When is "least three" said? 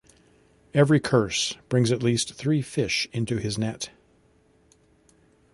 2.01-2.63